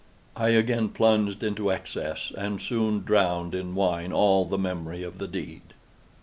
I 0.35 0.49
again 0.49 0.89
plunged 0.89 1.43
into 1.43 1.71
excess, 1.71 2.31
and 2.35 2.59
soon 2.59 3.01
drowned 3.01 3.53
in 3.53 3.75
wine 3.75 4.11
all 4.11 4.45
memory 4.57 5.03
of 5.03 5.19
the 5.19 5.27
deed. 5.27 5.75